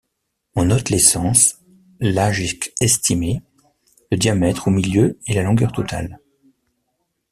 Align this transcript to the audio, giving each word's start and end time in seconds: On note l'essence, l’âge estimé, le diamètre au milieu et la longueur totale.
On 0.55 0.65
note 0.65 0.89
l'essence, 0.89 1.59
l’âge 1.99 2.55
estimé, 2.79 3.43
le 4.09 4.17
diamètre 4.17 4.67
au 4.67 4.71
milieu 4.71 5.19
et 5.27 5.33
la 5.35 5.43
longueur 5.43 5.71
totale. 5.71 6.17